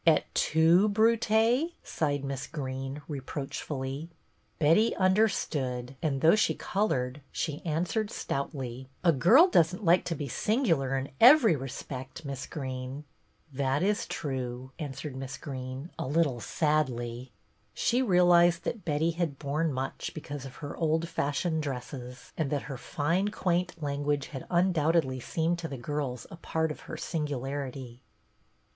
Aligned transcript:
"'Et 0.07 0.25
tu. 0.33 0.89
Brute'," 0.89 1.69
sighed 1.83 2.25
Miss 2.25 2.47
Greene, 2.47 3.03
reproachfully. 3.07 4.09
Betty 4.57 4.95
understood, 4.95 5.95
and 6.01 6.21
though 6.21 6.33
she 6.35 6.55
colored 6.55 7.21
she 7.31 7.63
answered 7.63 8.09
stoutly, 8.09 8.89
—"A 9.03 9.11
girl 9.11 9.47
does 9.47 9.75
n't 9.75 9.85
like 9.85 10.03
to 10.05 10.15
be 10.15 10.27
singular 10.27 10.97
in 10.97 11.09
every 11.21 11.55
respect. 11.55 12.25
Miss 12.25 12.47
Greene."" 12.47 13.03
That 13.53 13.83
is 13.83 14.07
true," 14.07 14.71
answered 14.79 15.15
Miss 15.15 15.37
Greene, 15.37 15.91
a 15.99 16.07
little 16.07 16.39
sadly. 16.39 17.31
She 17.75 18.01
realized 18.01 18.63
that 18.63 18.83
Betty 18.83 19.11
had 19.11 19.37
borne 19.37 19.71
much 19.71 20.13
because 20.15 20.45
of 20.45 20.55
her 20.55 20.75
old 20.77 21.07
fashioned 21.07 21.61
dresses, 21.61 22.33
and 22.35 22.49
that 22.49 22.63
her 22.63 22.75
fine 22.79 23.27
quaint 23.27 23.75
language 23.83 24.29
had 24.29 24.47
undoubtedly 24.49 25.19
seemed 25.19 25.59
to 25.59 25.67
the 25.67 25.77
girls 25.77 26.25
a 26.31 26.37
part 26.37 26.71
of 26.71 26.79
her 26.89 26.97
singularity. 26.97 28.01